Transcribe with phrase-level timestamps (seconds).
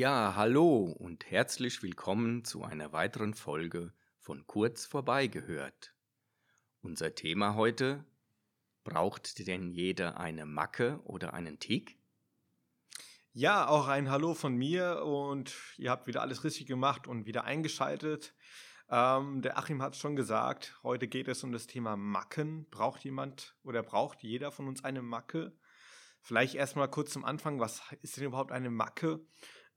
[0.00, 5.92] Ja, hallo und herzlich willkommen zu einer weiteren Folge von Kurz vorbeigehört.
[6.82, 8.04] Unser Thema heute,
[8.84, 11.98] braucht denn jeder eine Macke oder einen Tick?
[13.32, 17.42] Ja, auch ein Hallo von mir und ihr habt wieder alles richtig gemacht und wieder
[17.42, 18.36] eingeschaltet.
[18.88, 22.70] Ähm, der Achim hat es schon gesagt, heute geht es um das Thema Macken.
[22.70, 25.58] Braucht jemand oder braucht jeder von uns eine Macke?
[26.20, 29.26] Vielleicht erstmal kurz zum Anfang, was ist denn überhaupt eine Macke?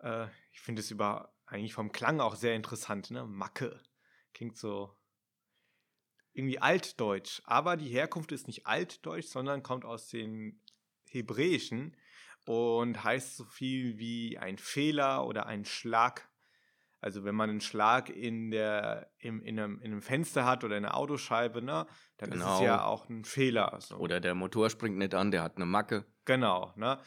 [0.02, 3.26] Äh, ich finde es über eigentlich vom Klang auch sehr interessant, ne?
[3.26, 3.82] Macke.
[4.34, 4.96] Klingt so
[6.34, 7.42] irgendwie altdeutsch.
[7.46, 10.62] Aber die Herkunft ist nicht altdeutsch, sondern kommt aus dem
[11.10, 11.98] Hebräischen
[12.46, 16.30] und heißt so viel wie ein Fehler oder ein Schlag.
[17.02, 20.78] Also wenn man einen Schlag in, der, im, in, einem, in einem Fenster hat oder
[20.78, 21.88] in einer Autoscheibe, ne,
[22.18, 22.46] dann genau.
[22.46, 22.88] ist es ja genau.
[22.88, 23.76] auch ein Fehler.
[23.82, 23.98] So.
[23.98, 26.06] Oder der Motor springt nicht an, der hat eine Macke.
[26.26, 26.72] Genau.
[26.76, 27.00] Ne?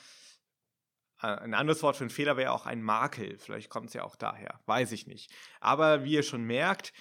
[1.24, 3.38] Äh, ein anderes Wort für einen Fehler wäre auch ein Makel.
[3.38, 4.60] Vielleicht kommt es ja auch daher.
[4.66, 5.32] Weiß ich nicht.
[5.60, 6.92] Aber wie ihr schon merkt,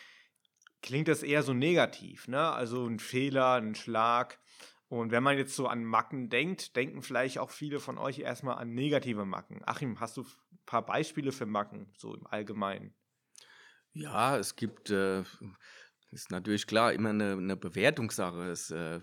[0.81, 2.27] klingt das eher so negativ.
[2.27, 2.51] Ne?
[2.51, 4.39] Also ein Fehler, ein Schlag.
[4.87, 8.57] Und wenn man jetzt so an Macken denkt, denken vielleicht auch viele von euch erstmal
[8.57, 9.61] an negative Macken.
[9.65, 12.93] Achim, hast du ein paar Beispiele für Macken, so im Allgemeinen?
[13.93, 15.23] Ja, es gibt, äh,
[16.11, 18.49] ist natürlich klar, immer eine, eine Bewertungssache.
[18.49, 18.99] Es äh,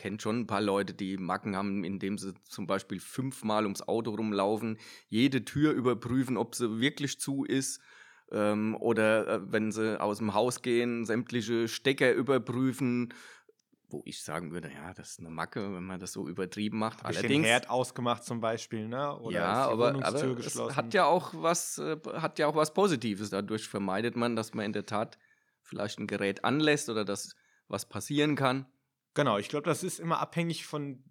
[0.00, 4.14] kennt schon ein paar Leute, die Macken haben, indem sie zum Beispiel fünfmal ums Auto
[4.14, 4.78] rumlaufen,
[5.10, 7.82] jede Tür überprüfen, ob sie wirklich zu ist.
[8.32, 13.12] Ähm, oder äh, wenn sie aus dem Haus gehen, sämtliche Stecker überprüfen,
[13.90, 17.00] wo ich sagen würde, ja, das ist eine Macke, wenn man das so übertrieben macht.
[17.00, 19.18] Hab Allerdings, den Herd ausgemacht zum Beispiel, ne?
[19.18, 23.28] Oder ja, aber, aber es hat ja auch was, äh, hat ja auch was Positives.
[23.28, 25.18] Dadurch vermeidet man, dass man in der Tat
[25.60, 27.34] vielleicht ein Gerät anlässt oder dass
[27.68, 28.64] was passieren kann.
[29.14, 31.02] Genau, ich glaube, das ist immer abhängig von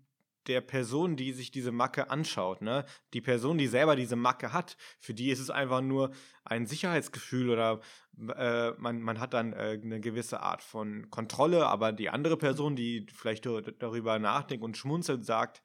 [0.48, 2.86] der Person, die sich diese Macke anschaut, ne?
[3.14, 6.12] Die Person, die selber diese Macke hat, für die ist es einfach nur
[6.44, 7.82] ein Sicherheitsgefühl oder
[8.36, 12.76] äh, man, man hat dann äh, eine gewisse Art von Kontrolle, aber die andere Person,
[12.76, 15.62] die vielleicht darüber nachdenkt und schmunzelt, sagt,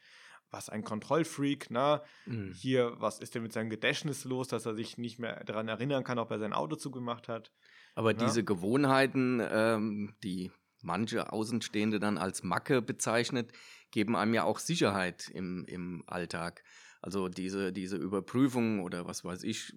[0.50, 2.02] was ein Kontrollfreak, ne?
[2.26, 2.52] Mhm.
[2.52, 6.04] Hier, was ist denn mit seinem Gedächtnis los, dass er sich nicht mehr daran erinnern
[6.04, 7.52] kann, ob er sein Auto zugemacht hat.
[7.94, 8.18] Aber ne?
[8.20, 10.52] diese Gewohnheiten, ähm, die
[10.84, 13.52] manche Außenstehende dann als Macke bezeichnet,
[13.90, 16.62] geben einem ja auch Sicherheit im, im Alltag.
[17.00, 19.74] Also diese, diese Überprüfung oder was weiß ich,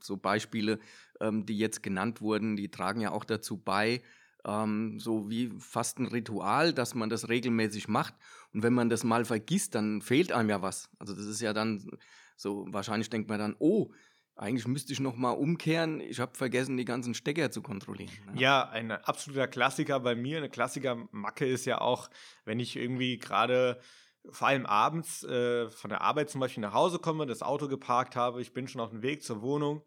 [0.00, 0.78] so Beispiele,
[1.20, 4.00] ähm, die jetzt genannt wurden, die tragen ja auch dazu bei,
[4.46, 8.14] ähm, so wie fast ein Ritual, dass man das regelmäßig macht.
[8.54, 10.88] Und wenn man das mal vergisst, dann fehlt einem ja was.
[10.98, 11.90] Also das ist ja dann
[12.36, 13.90] so, wahrscheinlich denkt man dann, oh,
[14.36, 16.00] eigentlich müsste ich noch mal umkehren.
[16.00, 18.12] Ich habe vergessen, die ganzen Stecker zu kontrollieren.
[18.32, 18.40] Ne?
[18.40, 20.36] Ja, ein absoluter Klassiker bei mir.
[20.36, 22.10] Eine Klassiker-Macke ist ja auch,
[22.44, 23.80] wenn ich irgendwie gerade
[24.28, 28.14] vor allem abends äh, von der Arbeit zum Beispiel nach Hause komme, das Auto geparkt
[28.14, 29.82] habe, ich bin schon auf dem Weg zur Wohnung,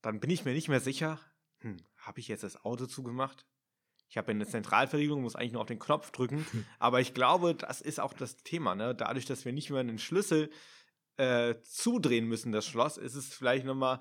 [0.00, 1.20] dann bin ich mir nicht mehr sicher,
[1.60, 3.46] hm, habe ich jetzt das Auto zugemacht?
[4.08, 6.46] Ich habe eine Zentralverriegelung, muss eigentlich nur auf den Knopf drücken.
[6.78, 8.74] Aber ich glaube, das ist auch das Thema.
[8.74, 8.94] Ne?
[8.94, 10.50] Dadurch, dass wir nicht mehr einen Schlüssel
[11.16, 14.00] äh, zudrehen müssen, das Schloss, ist es vielleicht nochmal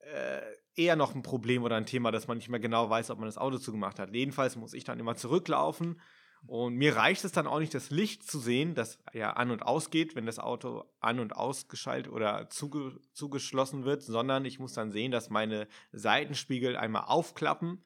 [0.00, 0.40] äh,
[0.74, 3.28] eher noch ein Problem oder ein Thema, dass man nicht mehr genau weiß, ob man
[3.28, 4.14] das Auto zugemacht hat.
[4.14, 6.00] Jedenfalls muss ich dann immer zurücklaufen
[6.46, 9.62] und mir reicht es dann auch nicht, das Licht zu sehen, das ja an und
[9.62, 14.92] ausgeht, wenn das Auto an und ausgeschaltet oder zuge zugeschlossen wird, sondern ich muss dann
[14.92, 17.84] sehen, dass meine Seitenspiegel einmal aufklappen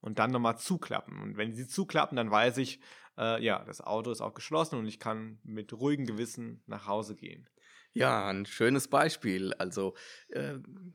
[0.00, 1.22] und dann nochmal zuklappen.
[1.22, 2.80] Und wenn sie zuklappen, dann weiß ich,
[3.16, 7.14] äh, ja, das Auto ist auch geschlossen und ich kann mit ruhigem Gewissen nach Hause
[7.14, 7.48] gehen.
[7.94, 9.52] Ja, ein schönes Beispiel.
[9.54, 9.94] Also
[10.28, 10.54] äh,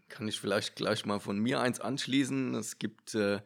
[0.10, 2.56] kann ich vielleicht gleich mal von mir eins anschließen.
[2.56, 3.40] Es gibt, äh,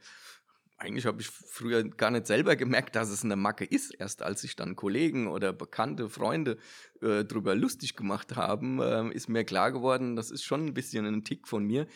[0.77, 3.91] eigentlich habe ich früher gar nicht selber gemerkt, dass es eine Macke ist.
[3.91, 6.57] Erst als sich dann Kollegen oder bekannte Freunde
[7.01, 11.05] äh, drüber lustig gemacht haben, äh, ist mir klar geworden, das ist schon ein bisschen
[11.05, 11.87] ein Tick von mir.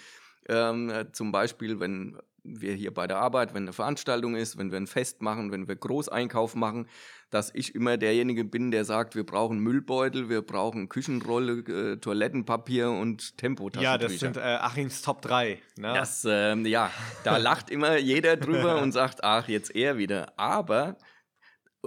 [0.47, 4.72] Ähm, äh, zum Beispiel, wenn wir hier bei der Arbeit, wenn eine Veranstaltung ist, wenn
[4.72, 6.87] wir ein Fest machen, wenn wir Großeinkauf machen,
[7.29, 12.91] dass ich immer derjenige bin, der sagt, wir brauchen Müllbeutel, wir brauchen Küchenrolle, äh, Toilettenpapier
[12.91, 13.91] und Tempotaschentücher.
[13.91, 15.59] Ja, das sind äh, Achims Top 3.
[15.78, 15.93] Ne?
[15.93, 16.91] Das, ähm, ja,
[17.23, 20.37] da lacht immer jeder drüber und sagt, ach, jetzt er wieder.
[20.37, 20.97] Aber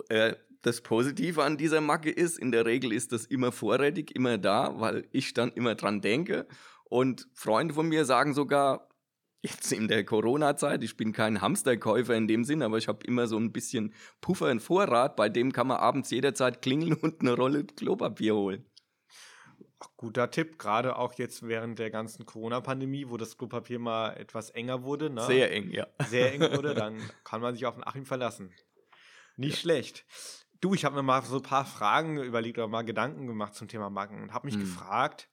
[0.08, 4.38] äh, das Positive an dieser Macke ist, in der Regel ist das immer vorrätig, immer
[4.38, 6.46] da, weil ich dann immer dran denke.
[6.88, 8.88] Und Freunde von mir sagen sogar,
[9.42, 13.26] jetzt in der Corona-Zeit, ich bin kein Hamsterkäufer in dem Sinn, aber ich habe immer
[13.26, 17.34] so ein bisschen Puffer in Vorrat, bei dem kann man abends jederzeit klingeln und eine
[17.34, 18.64] Rolle Klopapier holen.
[19.80, 24.50] Ach, guter Tipp, gerade auch jetzt während der ganzen Corona-Pandemie, wo das Klopapier mal etwas
[24.50, 25.08] enger wurde.
[25.08, 25.22] Ne?
[25.22, 25.86] Sehr eng, ja.
[26.08, 28.52] Sehr eng wurde, dann kann man sich auf den Achim verlassen.
[29.36, 29.60] Nicht ja.
[29.60, 30.04] schlecht.
[30.60, 33.68] Du, ich habe mir mal so ein paar Fragen überlegt oder mal Gedanken gemacht zum
[33.68, 34.62] Thema Macken und habe mich hm.
[34.62, 35.28] gefragt,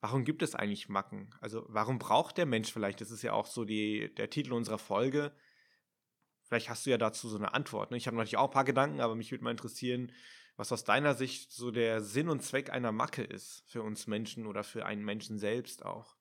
[0.00, 1.34] warum gibt es eigentlich Macken?
[1.40, 4.78] Also warum braucht der Mensch vielleicht, das ist ja auch so die, der Titel unserer
[4.78, 5.32] Folge,
[6.42, 7.90] vielleicht hast du ja dazu so eine Antwort.
[7.90, 7.96] Ne?
[7.96, 10.12] Ich habe natürlich auch ein paar Gedanken, aber mich würde mal interessieren,
[10.56, 14.46] was aus deiner Sicht so der Sinn und Zweck einer Macke ist für uns Menschen
[14.46, 16.16] oder für einen Menschen selbst auch.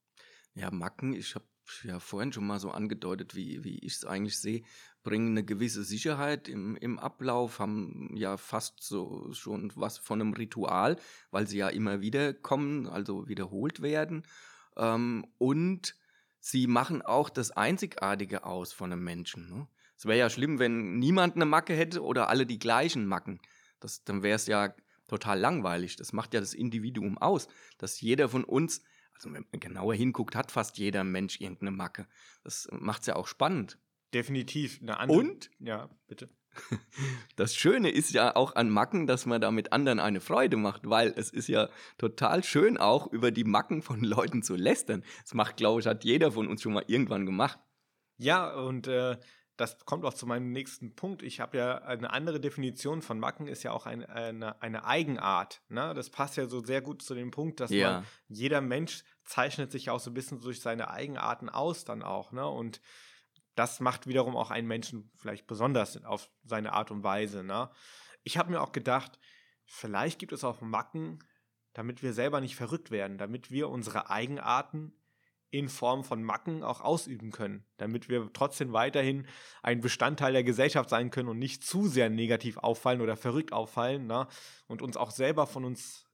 [0.54, 1.46] Ja, Macken, ich habe
[1.84, 4.64] ja vorhin schon mal so angedeutet, wie, wie ich es eigentlich sehe,
[5.04, 10.34] bringen eine gewisse Sicherheit im, im Ablauf, haben ja fast so schon was von einem
[10.34, 10.98] Ritual,
[11.32, 14.24] weil sie ja immer wieder kommen, also wiederholt werden.
[14.76, 15.96] Ähm, und
[16.40, 19.50] sie machen auch das Einzigartige aus von einem Menschen.
[19.50, 19.68] Ne?
[19.96, 23.40] Es wäre ja schlimm, wenn niemand eine Macke hätte oder alle die gleichen Macken.
[23.80, 24.74] Das, dann wäre es ja
[25.08, 25.96] total langweilig.
[25.96, 27.48] Das macht ja das Individuum aus,
[27.78, 28.82] dass jeder von uns
[29.18, 32.08] also wenn man genauer hinguckt, hat fast jeder Mensch irgendeine Macke.
[32.44, 33.80] Das macht es ja auch spannend.
[34.14, 34.80] Definitiv.
[34.82, 35.50] Eine andere, Und?
[35.60, 36.30] Ja, bitte.
[37.36, 40.90] Das Schöne ist ja auch an Macken, dass man da mit anderen eine Freude macht,
[40.90, 41.70] weil es ist ja
[42.00, 45.04] total schön auch über die Macken von Leuten zu lästern.
[45.22, 47.60] Das macht, glaube ich, hat jeder von uns schon mal irgendwann gemacht.
[48.18, 49.18] Ja, und äh,
[49.58, 51.24] das kommt auch zu meinem nächsten Punkt.
[51.24, 55.62] Ich habe ja eine andere Definition von Macken, ist ja auch ein, eine, eine Eigenart.
[55.68, 55.96] Ne?
[55.96, 57.92] Das passt ja so sehr gut zu dem Punkt, dass ja.
[57.92, 62.32] man, jeder Mensch zeichnet sich auch so ein bisschen durch seine Eigenarten aus dann auch.
[62.32, 62.48] Ne?
[62.48, 62.82] Und
[63.56, 67.44] das macht wiederum auch einen Menschen vielleicht besonders auf seine Art und Weise.
[67.44, 67.72] Ne?
[68.24, 69.18] Ich habe mir auch gedacht,
[69.66, 71.20] vielleicht gibt es auch Macken,
[71.74, 74.94] damit wir selber nicht verrückt werden, damit wir unsere Eigenarten
[75.50, 79.26] in Form von Macken auch ausüben können, damit wir trotzdem weiterhin
[79.64, 84.08] ein Bestandteil der Gesellschaft sein können und nicht zu sehr negativ auffallen oder verrückt auffallen
[84.08, 84.28] ne?
[84.68, 86.06] und uns auch selber von uns,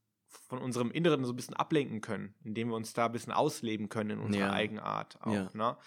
[0.48, 3.90] von unserem Inneren so ein bisschen ablenken können, indem wir uns da ein bisschen ausleben
[3.90, 4.54] können in unserer ja.
[4.54, 5.34] Eigenart auch.
[5.34, 5.50] Ja.
[5.54, 5.78] Ne?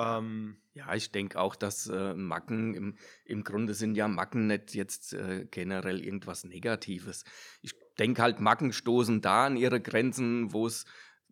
[0.00, 4.74] Ähm, ja, ich denke auch, dass äh, Macken im, im Grunde sind ja Macken nicht
[4.74, 7.24] jetzt äh, generell irgendwas Negatives.
[7.60, 10.86] Ich denke halt, Macken stoßen da an ihre Grenzen, wo es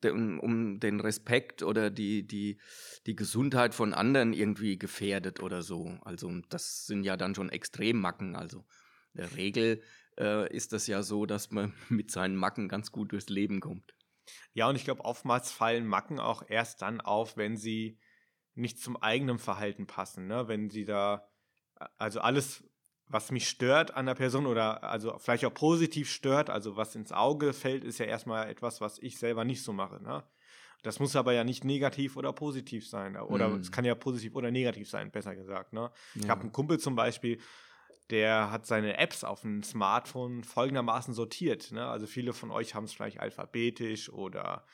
[0.05, 2.59] um, um den Respekt oder die, die,
[3.07, 5.99] die Gesundheit von anderen irgendwie gefährdet oder so.
[6.03, 8.37] Also das sind ja dann schon Extremmacken.
[8.37, 8.65] Also
[9.15, 9.83] in der Regel
[10.19, 13.95] äh, ist das ja so, dass man mit seinen Macken ganz gut durchs Leben kommt.
[14.53, 17.99] Ja, und ich glaube, oftmals fallen Macken auch erst dann auf, wenn sie
[18.55, 20.27] nicht zum eigenen Verhalten passen.
[20.27, 20.49] Ne?
[20.49, 21.29] Wenn sie da,
[21.97, 22.65] also alles,
[23.09, 27.13] was mich stört an der Person oder also vielleicht auch positiv stört, also was ins
[27.13, 30.03] Auge fällt, ist ja erstmal etwas, was ich selber nicht so mache.
[30.03, 30.23] Ne?
[30.83, 33.17] Das muss aber ja nicht negativ oder positiv sein.
[33.17, 33.61] Oder mm.
[33.61, 35.73] es kann ja positiv oder negativ sein, besser gesagt.
[35.73, 35.91] Ne?
[36.15, 36.23] Ja.
[36.23, 37.41] Ich habe einen Kumpel zum Beispiel,
[38.11, 41.73] der hat seine Apps auf dem Smartphone folgendermaßen sortiert.
[41.73, 41.87] Ne?
[41.87, 44.65] Also viele von euch haben es vielleicht alphabetisch oder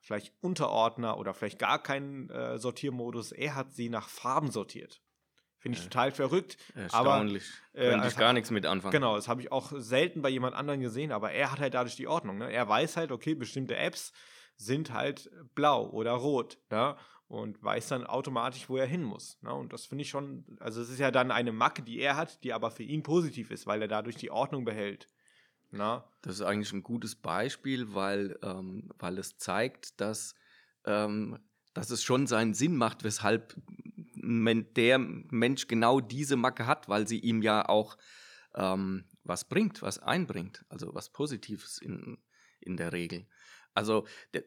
[0.00, 3.32] vielleicht Unterordner oder vielleicht gar keinen äh, Sortiermodus.
[3.32, 5.02] Er hat sie nach Farben sortiert.
[5.66, 6.56] Finde ich äh, total verrückt.
[6.74, 7.44] Erstaunlich.
[7.74, 8.92] Aber, äh, Könnte ich gar nichts mit anfangen.
[8.92, 11.96] Genau, das habe ich auch selten bei jemand anderem gesehen, aber er hat halt dadurch
[11.96, 12.38] die Ordnung.
[12.38, 12.52] Ne?
[12.52, 14.12] Er weiß halt, okay, bestimmte Apps
[14.56, 16.58] sind halt blau oder rot.
[16.70, 16.96] Ne?
[17.28, 19.42] Und weiß dann automatisch, wo er hin muss.
[19.42, 19.52] Ne?
[19.52, 22.44] Und das finde ich schon, also es ist ja dann eine Macke, die er hat,
[22.44, 25.08] die aber für ihn positiv ist, weil er dadurch die Ordnung behält.
[25.72, 26.08] Na?
[26.22, 30.36] Das ist eigentlich ein gutes Beispiel, weil, ähm, weil es zeigt, dass,
[30.84, 31.40] ähm,
[31.74, 33.56] dass es schon seinen Sinn macht, weshalb
[34.26, 37.96] der Mensch genau diese Macke hat, weil sie ihm ja auch
[38.54, 42.18] ähm, was bringt, was einbringt, also was Positives in,
[42.60, 43.26] in der Regel.
[43.74, 44.44] Also der,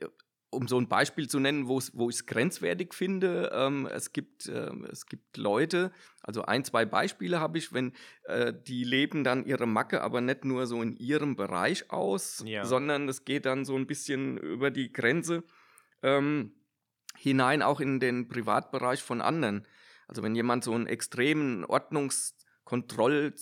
[0.51, 4.71] um so ein Beispiel zu nennen, wo ich es grenzwertig finde, ähm, es, gibt, äh,
[4.91, 9.67] es gibt Leute, also ein, zwei Beispiele habe ich, wenn äh, die leben dann ihre
[9.67, 12.65] Macke, aber nicht nur so in ihrem Bereich aus, ja.
[12.65, 15.43] sondern es geht dann so ein bisschen über die Grenze
[16.01, 16.53] ähm,
[17.19, 19.67] hinein, auch in den Privatbereich von anderen.
[20.07, 23.33] Also wenn jemand so einen extremen Ordnungskontroll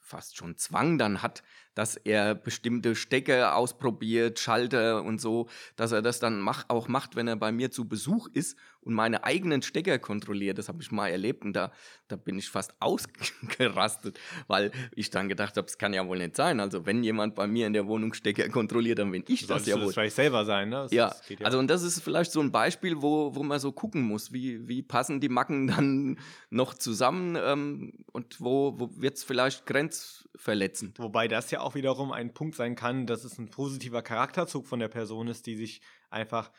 [0.00, 1.42] fast schon Zwang dann hat,
[1.74, 7.16] dass er bestimmte Stecker ausprobiert, Schalter und so, dass er das dann mach, auch macht,
[7.16, 10.58] wenn er bei mir zu Besuch ist und meine eigenen Stecker kontrolliert.
[10.58, 11.72] Das habe ich mal erlebt und da,
[12.08, 16.36] da bin ich fast ausgerastet, weil ich dann gedacht habe, es kann ja wohl nicht
[16.36, 16.60] sein.
[16.60, 19.76] Also wenn jemand bei mir in der Wohnung Stecker kontrolliert, dann bin ich das ja
[19.76, 19.86] wohl.
[19.86, 20.82] Das vielleicht selber sein, ne?
[20.82, 21.14] Das ja.
[21.28, 21.46] ja.
[21.46, 24.66] also und das ist vielleicht so ein Beispiel, wo, wo man so gucken muss, wie,
[24.66, 26.18] wie passen die Macken dann
[26.50, 30.98] noch zusammen ähm, und wo, wo wird es vielleicht grenzverletzend.
[30.98, 34.80] Wobei das ja auch wiederum ein Punkt sein kann, dass es ein positiver Charakterzug von
[34.80, 36.50] der Person ist, die sich einfach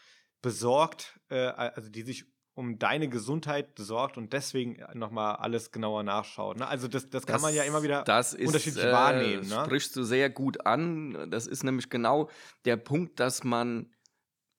[0.41, 6.57] besorgt, äh, also die sich um deine Gesundheit sorgt und deswegen nochmal alles genauer nachschaut.
[6.57, 6.67] Ne?
[6.67, 9.47] Also das, das kann das, man ja immer wieder das ist, unterschiedlich äh, wahrnehmen.
[9.47, 9.63] Ne?
[9.65, 11.31] sprichst du sehr gut an.
[11.31, 12.29] Das ist nämlich genau
[12.65, 13.91] der Punkt, dass man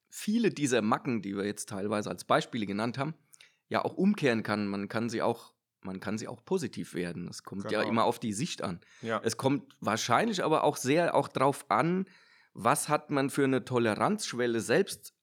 [0.09, 3.15] viele dieser Macken, die wir jetzt teilweise als Beispiele genannt haben,
[3.69, 4.67] ja auch umkehren kann.
[4.67, 5.54] Man kann sie auch
[5.85, 7.29] man kann sie auch positiv werden.
[7.29, 7.83] Es kommt genau.
[7.83, 8.81] ja immer auf die Sicht an.
[9.03, 9.21] Ja.
[9.23, 12.07] Es kommt wahrscheinlich aber auch sehr auch drauf an,
[12.55, 15.15] was hat man für eine Toleranzschwelle selbst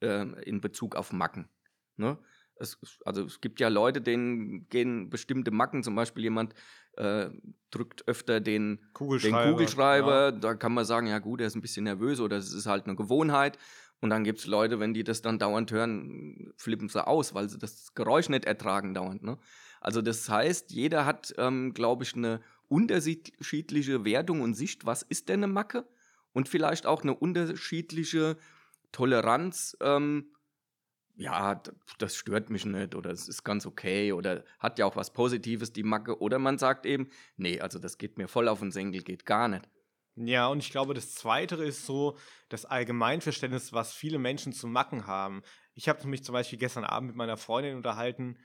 [0.00, 1.48] äh, in Bezug auf Macken?
[1.96, 2.18] Ne?
[2.56, 6.54] Es, also es gibt ja Leute, denen gehen bestimmte Macken, zum Beispiel jemand
[6.96, 7.30] äh,
[7.70, 10.30] drückt öfter den Kugelschreiber, den Kugelschreiber ja.
[10.32, 12.86] da kann man sagen, ja gut, er ist ein bisschen nervös oder es ist halt
[12.86, 13.56] eine Gewohnheit.
[14.00, 17.48] Und dann gibt es Leute, wenn die das dann dauernd hören, flippen sie aus, weil
[17.48, 19.22] sie das Geräusch nicht ertragen dauernd.
[19.22, 19.38] Ne?
[19.80, 25.28] Also das heißt, jeder hat, ähm, glaube ich, eine unterschiedliche Wertung und Sicht, was ist
[25.28, 25.88] denn eine Macke?
[26.32, 28.36] Und vielleicht auch eine unterschiedliche
[28.92, 30.32] Toleranz, ähm,
[31.16, 31.60] ja,
[31.98, 35.72] das stört mich nicht oder es ist ganz okay oder hat ja auch was Positives,
[35.72, 36.20] die Macke.
[36.20, 39.48] Oder man sagt eben, nee, also das geht mir voll auf den Senkel, geht gar
[39.48, 39.68] nicht.
[40.16, 42.16] Ja, und ich glaube, das Zweite ist so
[42.48, 45.42] das Allgemeinverständnis, was viele Menschen zu Macken haben.
[45.74, 48.38] Ich habe mich zum Beispiel gestern Abend mit meiner Freundin unterhalten.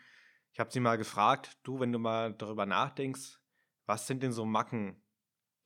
[0.56, 3.42] Ich habe sie mal gefragt, du, wenn du mal darüber nachdenkst,
[3.88, 5.04] was sind denn so Macken,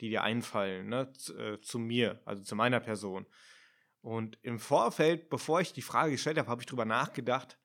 [0.01, 3.27] die dir einfallen, ne, zu, äh, zu mir, also zu meiner Person?
[4.01, 7.59] Und im Vorfeld, bevor ich die Frage gestellt habe, habe ich darüber nachgedacht,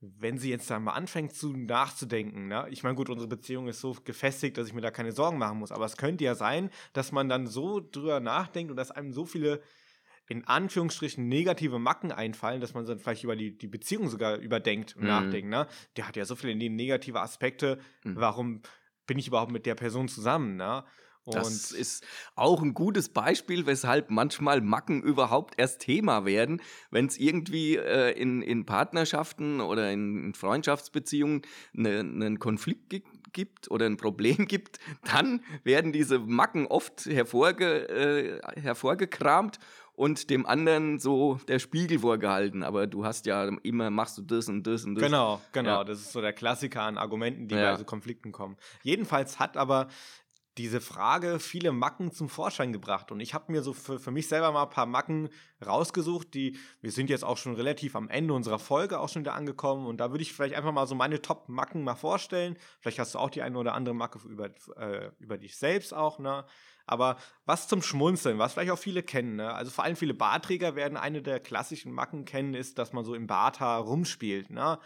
[0.00, 2.66] wenn sie jetzt da mal anfängt zu nachzudenken, ne?
[2.70, 5.60] ich meine, gut, unsere Beziehung ist so gefestigt, dass ich mir da keine Sorgen machen
[5.60, 9.12] muss, aber es könnte ja sein, dass man dann so drüber nachdenkt und dass einem
[9.12, 9.62] so viele
[10.28, 14.94] in Anführungsstrichen negative Macken einfallen, dass man dann vielleicht über die, die Beziehung sogar überdenkt
[14.94, 15.08] und mhm.
[15.08, 15.48] nachdenkt.
[15.48, 15.66] Ne?
[15.96, 18.16] Der hat ja so viele negative Aspekte, mhm.
[18.16, 18.62] warum
[19.06, 20.56] bin ich überhaupt mit der Person zusammen?
[20.56, 20.84] Ne?
[21.28, 22.06] Und das ist
[22.36, 28.12] auch ein gutes Beispiel, weshalb manchmal Macken überhaupt erst Thema werden, wenn es irgendwie äh,
[28.12, 31.42] in, in Partnerschaften oder in, Freundschaftsbeziehungen
[31.76, 38.60] einen ne Konflikt gibt oder ein Problem gibt, dann werden diese Macken oft hervorge, äh,
[38.60, 39.58] hervorgekramt
[39.98, 42.62] und dem anderen so der Spiegel vorgehalten.
[42.62, 45.02] Aber du hast ja immer, machst du das und das und das.
[45.02, 45.78] Genau, genau.
[45.78, 45.84] Ja.
[45.84, 47.72] Das ist so der Klassiker an Argumenten, die ja.
[47.72, 48.56] bei so Konflikten kommen.
[48.84, 49.88] Jedenfalls hat aber
[50.56, 53.10] diese Frage viele Macken zum Vorschein gebracht.
[53.10, 55.30] Und ich habe mir so für, für mich selber mal ein paar Macken
[55.64, 59.34] rausgesucht, die, wir sind jetzt auch schon relativ am Ende unserer Folge auch schon wieder
[59.34, 59.86] angekommen.
[59.86, 62.56] Und da würde ich vielleicht einfach mal so meine Top-Macken mal vorstellen.
[62.80, 66.20] Vielleicht hast du auch die eine oder andere Macke über, äh, über dich selbst auch,
[66.20, 66.44] ne?
[66.88, 69.52] Aber was zum Schmunzeln, was vielleicht auch viele kennen, ne?
[69.54, 73.14] Also vor allem viele Barträger werden eine der klassischen Macken kennen, ist, dass man so
[73.14, 74.78] im Barthaar rumspielt, ne?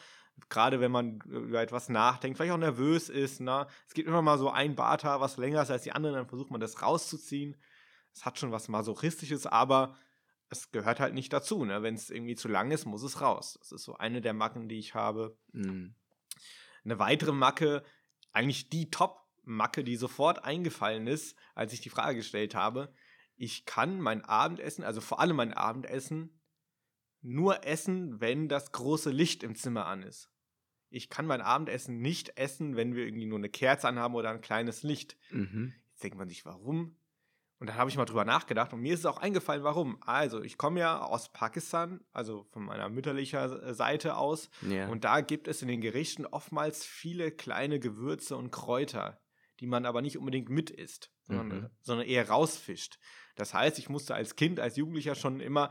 [0.48, 3.40] gerade wenn man über etwas nachdenkt, vielleicht auch nervös ist.
[3.40, 3.66] Ne?
[3.88, 6.50] Es gibt immer mal so ein Barthaar, was länger ist als die anderen, dann versucht
[6.50, 7.56] man das rauszuziehen.
[8.14, 9.96] Es hat schon was Masochistisches, aber
[10.48, 11.64] es gehört halt nicht dazu.
[11.64, 11.82] Ne?
[11.82, 13.56] Wenn es irgendwie zu lang ist, muss es raus.
[13.60, 15.36] Das ist so eine der Macken, die ich habe.
[15.52, 15.94] Mhm.
[16.84, 17.82] Eine weitere Macke,
[18.32, 18.90] eigentlich die
[19.42, 22.92] Top-Macke, die sofort eingefallen ist, als ich die Frage gestellt habe.
[23.36, 26.40] Ich kann mein Abendessen, also vor allem mein Abendessen,
[27.20, 30.30] nur essen, wenn das große Licht im Zimmer an ist.
[30.90, 34.40] Ich kann mein Abendessen nicht essen, wenn wir irgendwie nur eine Kerze anhaben oder ein
[34.40, 35.16] kleines Licht.
[35.30, 35.72] Mhm.
[35.92, 36.96] Jetzt denkt man sich, warum?
[37.58, 39.96] Und dann habe ich mal drüber nachgedacht und mir ist es auch eingefallen, warum.
[40.02, 44.50] Also, ich komme ja aus Pakistan, also von meiner mütterlichen Seite aus.
[44.68, 44.88] Ja.
[44.88, 49.21] Und da gibt es in den Gerichten oftmals viele kleine Gewürze und Kräuter,
[49.62, 51.70] die man aber nicht unbedingt mit isst, sondern, mhm.
[51.82, 52.98] sondern eher rausfischt.
[53.36, 55.70] Das heißt, ich musste als Kind, als Jugendlicher schon immer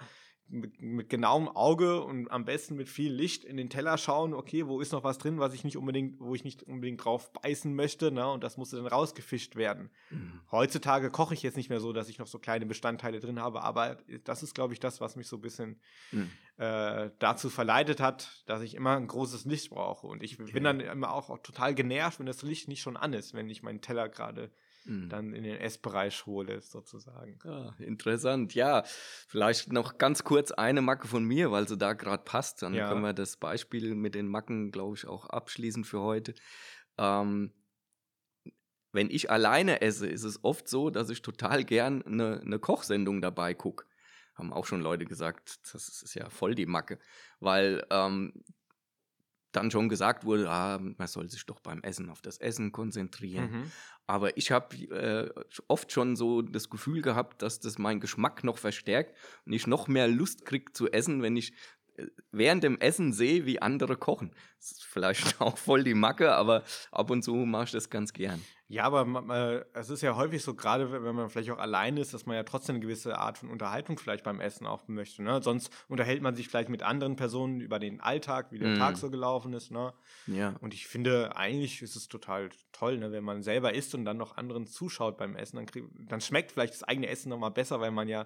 [0.51, 4.67] mit, mit genauem Auge und am besten mit viel Licht in den Teller schauen, okay,
[4.67, 7.73] wo ist noch was drin, was ich nicht unbedingt, wo ich nicht unbedingt drauf beißen
[7.73, 8.29] möchte, ne?
[8.29, 9.89] Und das musste dann rausgefischt werden.
[10.09, 10.41] Mhm.
[10.51, 13.61] Heutzutage koche ich jetzt nicht mehr so, dass ich noch so kleine Bestandteile drin habe,
[13.61, 15.79] aber das ist, glaube ich, das, was mich so ein bisschen
[16.11, 16.29] mhm.
[16.57, 20.07] äh, dazu verleitet hat, dass ich immer ein großes Licht brauche.
[20.07, 20.51] Und ich okay.
[20.51, 23.49] bin dann immer auch, auch total genervt, wenn das Licht nicht schon an ist, wenn
[23.49, 24.51] ich meinen Teller gerade
[24.85, 25.09] mhm.
[25.09, 27.39] dann in den Essbereich hole, sozusagen.
[27.43, 28.53] Ja, interessant.
[28.53, 28.83] Ja,
[29.27, 32.61] vielleicht noch ganz kurz eine Macke von mir, weil sie da gerade passt.
[32.61, 32.89] Dann ja.
[32.89, 36.33] können wir das Beispiel mit den Macken, glaube ich, auch abschließen für heute.
[36.97, 37.51] Ähm,
[38.91, 43.21] wenn ich alleine esse, ist es oft so, dass ich total gern eine, eine Kochsendung
[43.21, 43.85] dabei gucke.
[44.35, 46.99] Haben auch schon Leute gesagt, das ist ja voll die Macke.
[47.39, 48.33] Weil ähm,
[49.51, 53.51] dann schon gesagt wurde, ah, man soll sich doch beim Essen auf das Essen konzentrieren.
[53.51, 53.71] Mhm.
[54.07, 55.29] Aber ich habe äh,
[55.67, 59.15] oft schon so das Gefühl gehabt, dass das meinen Geschmack noch verstärkt
[59.45, 61.53] und ich noch mehr Lust kriege zu essen, wenn ich
[61.95, 64.33] äh, während dem Essen sehe, wie andere kochen.
[64.57, 68.13] Das ist vielleicht auch voll die Macke, aber ab und zu mache ich das ganz
[68.13, 68.41] gern.
[68.71, 72.13] Ja, aber äh, es ist ja häufig so, gerade wenn man vielleicht auch allein ist,
[72.13, 75.23] dass man ja trotzdem eine gewisse Art von Unterhaltung vielleicht beim Essen auch möchte.
[75.23, 75.43] Ne?
[75.43, 78.77] Sonst unterhält man sich vielleicht mit anderen Personen über den Alltag, wie der mm.
[78.77, 79.71] Tag so gelaufen ist.
[79.71, 79.93] Ne?
[80.27, 80.55] Ja.
[80.61, 83.11] Und ich finde, eigentlich ist es total toll, ne?
[83.11, 85.57] wenn man selber isst und dann noch anderen zuschaut beim Essen.
[85.57, 88.25] Dann, krieg, dann schmeckt vielleicht das eigene Essen nochmal besser, weil man ja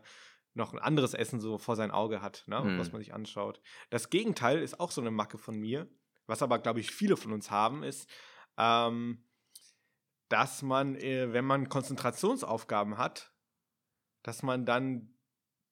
[0.53, 2.61] noch ein anderes Essen so vor sein Auge hat, ne?
[2.61, 2.77] Mm.
[2.77, 3.61] was man sich anschaut.
[3.89, 5.89] Das Gegenteil ist auch so eine Macke von mir,
[6.27, 8.07] was aber, glaube ich, viele von uns haben, ist,
[8.59, 9.23] ähm,
[10.29, 13.31] dass man, äh, wenn man Konzentrationsaufgaben hat,
[14.23, 15.13] dass man dann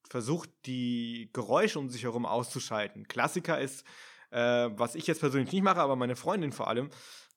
[0.10, 3.08] versucht, die Geräusche um sich herum auszuschalten.
[3.08, 3.86] Klassiker ist,
[4.32, 6.90] äh, was ich jetzt persönlich nicht mache, aber meine Freundin vor allem,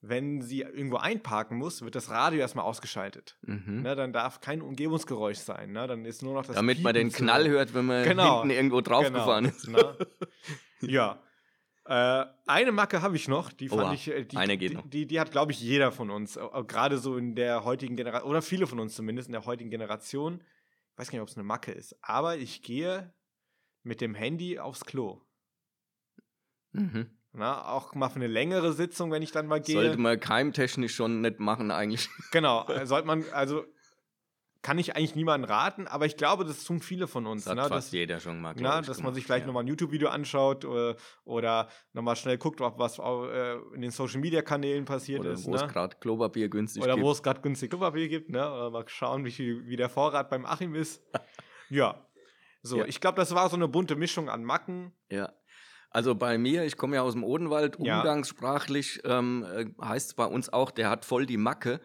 [0.02, 3.38] wenn sie irgendwo einparken muss, wird das Radio erstmal ausgeschaltet.
[3.42, 3.82] Mhm.
[3.82, 5.72] Ne, dann darf kein Umgebungsgeräusch sein.
[5.72, 5.86] Ne?
[5.86, 8.40] Dann ist nur noch das Damit Piepen man den Knall hört, wenn man genau.
[8.40, 9.90] hinten irgendwo draufgefahren genau.
[9.90, 10.00] ist.
[10.80, 10.90] Ne?
[10.92, 11.18] ja.
[11.88, 14.74] Äh, eine Macke habe ich noch, die fand Oha, ich, äh, die, eine geht die,
[14.74, 14.88] noch.
[14.88, 18.42] Die, die, hat, glaube ich, jeder von uns, gerade so in der heutigen Generation, oder
[18.42, 20.42] viele von uns zumindest in der heutigen Generation.
[20.92, 23.12] Ich weiß gar nicht, ob es eine Macke ist, aber ich gehe
[23.82, 25.22] mit dem Handy aufs Klo.
[26.72, 27.10] Mhm.
[27.32, 29.74] Na, auch mal für eine längere Sitzung, wenn ich dann mal gehe.
[29.74, 32.08] Sollte man keimtechnisch schon nicht machen, eigentlich.
[32.32, 33.64] Genau, äh, sollte man, also
[34.66, 37.44] kann ich eigentlich niemandem raten, aber ich glaube, das tun viele von uns.
[37.44, 37.68] Das hat ne?
[37.68, 39.46] fast dass, jeder schon mal, na, Dass man sich vielleicht ja.
[39.46, 43.92] nochmal ein YouTube-Video anschaut oder, äh, oder nochmal schnell guckt, ob was äh, in den
[43.92, 45.46] Social-Media-Kanälen passiert oder ist.
[45.46, 45.56] Wo ne?
[45.58, 47.04] es gerade Klopapier günstig oder gibt.
[47.04, 48.28] Oder wo es gerade günstig Klopapier gibt.
[48.28, 48.40] Ne?
[48.40, 51.00] Oder mal schauen, wie, viel, wie der Vorrat beim Achim ist.
[51.70, 52.04] ja.
[52.64, 52.86] So, ja.
[52.86, 54.90] ich glaube, das war so eine bunte Mischung an Macken.
[55.12, 55.32] Ja.
[55.90, 60.26] Also bei mir, ich komme ja aus dem Odenwald, umgangssprachlich ähm, äh, heißt es bei
[60.26, 61.80] uns auch, der hat voll die Macke.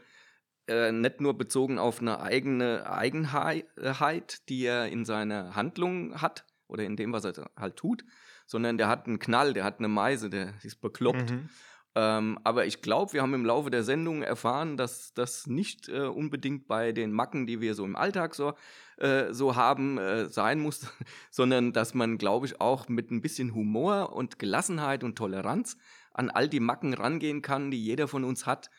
[0.72, 6.84] Äh, nicht nur bezogen auf eine eigene Eigenheit, die er in seiner Handlung hat oder
[6.86, 8.06] in dem, was er halt tut,
[8.46, 11.32] sondern der hat einen Knall, der hat eine Meise, der ist bekloppt.
[11.32, 11.50] Mhm.
[11.94, 16.04] Ähm, aber ich glaube, wir haben im Laufe der Sendung erfahren, dass das nicht äh,
[16.04, 18.54] unbedingt bei den Macken, die wir so im Alltag so,
[18.96, 20.88] äh, so haben, äh, sein muss,
[21.32, 25.76] sondern dass man, glaube ich, auch mit ein bisschen Humor und Gelassenheit und Toleranz
[26.14, 28.70] an all die Macken rangehen kann, die jeder von uns hat.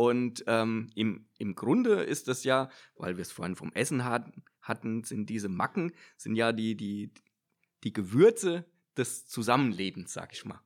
[0.00, 4.44] Und ähm, im, im Grunde ist das ja, weil wir es vorhin vom Essen hatten,
[4.62, 7.12] hatten, sind diese Macken, sind ja die, die,
[7.84, 8.64] die Gewürze
[8.96, 10.58] des Zusammenlebens, sag ich mal.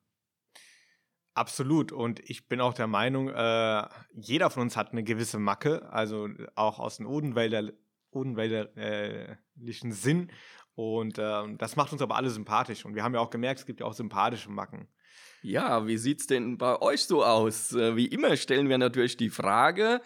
[1.32, 1.90] Absolut.
[1.90, 6.28] Und ich bin auch der Meinung, äh, jeder von uns hat eine gewisse Macke, also
[6.54, 7.72] auch aus dem Odenwälder,
[8.12, 10.30] odenwälderlichen Sinn.
[10.76, 12.84] Und äh, das macht uns aber alle sympathisch.
[12.84, 14.86] Und wir haben ja auch gemerkt, es gibt ja auch sympathische Macken.
[15.44, 17.74] Ja, wie sieht es denn bei euch so aus?
[17.74, 20.00] Äh, wie immer stellen wir natürlich die Frage,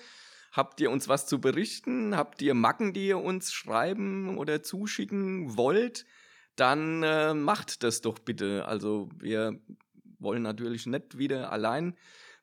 [0.50, 2.16] habt ihr uns was zu berichten?
[2.16, 6.06] Habt ihr Macken, die ihr uns schreiben oder zuschicken wollt?
[6.56, 8.66] Dann äh, macht das doch bitte.
[8.66, 9.60] Also wir
[10.18, 11.94] wollen natürlich nicht wieder allein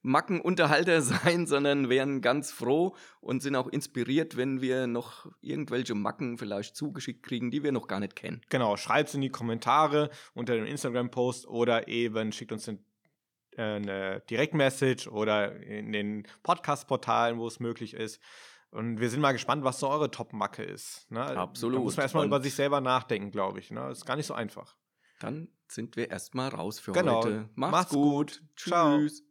[0.06, 6.38] Mackenunterhalter sein, sondern wären ganz froh und sind auch inspiriert, wenn wir noch irgendwelche Macken
[6.38, 8.42] vielleicht zugeschickt kriegen, die wir noch gar nicht kennen.
[8.50, 12.78] Genau, schreibt es in die Kommentare unter dem Instagram-Post oder eben schickt uns äh,
[13.58, 18.22] eine Direktmessage oder in den Podcast-Portalen, wo es möglich ist.
[18.72, 21.10] Und wir sind mal gespannt, was so eure Top-Macke ist.
[21.10, 21.22] Ne?
[21.22, 21.78] Absolut.
[21.78, 23.72] Da muss man erstmal über sich selber nachdenken, glaube ich.
[23.72, 23.80] Ne?
[23.88, 24.76] Das ist gar nicht so einfach.
[25.20, 27.24] Dann sind wir erstmal raus für genau.
[27.24, 27.50] heute.
[27.56, 28.12] Macht's, Macht's gut.
[28.12, 28.44] gut.
[28.56, 28.70] Tschüss.
[28.70, 29.25] Ciao.